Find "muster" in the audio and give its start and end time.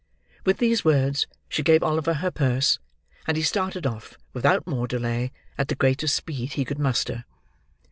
6.79-7.23